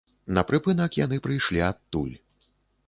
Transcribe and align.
На 0.37 0.43
прыпынак 0.51 0.97
яны 1.05 1.21
прыйшлі 1.29 1.63
адтуль. 1.71 2.13